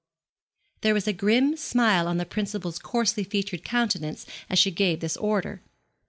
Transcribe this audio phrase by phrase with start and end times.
[0.81, 5.15] There was a grim smile on the principal's coarsely featured countenance as she gave this
[5.15, 5.61] order.